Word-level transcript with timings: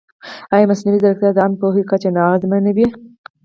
ایا 0.53 0.69
مصنوعي 0.71 0.99
ځیرکتیا 1.03 1.31
د 1.33 1.37
عامه 1.43 1.57
پوهاوي 1.61 1.83
کچه 1.91 2.09
نه 2.15 2.21
اغېزمنوي؟ 2.27 2.87